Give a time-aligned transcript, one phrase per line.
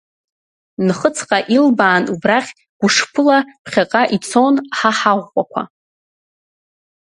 [0.85, 5.61] Нхыҵҟа илбаан убрахь гәышԥыла ԥхьаҟа ицон ҳа ҳаӷәӷәақәа!